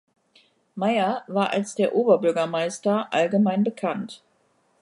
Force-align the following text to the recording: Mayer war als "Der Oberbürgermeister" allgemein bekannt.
Mayer 0.75 1.21
war 1.27 1.51
als 1.51 1.75
"Der 1.75 1.93
Oberbürgermeister" 1.93 3.13
allgemein 3.13 3.63
bekannt. 3.63 4.23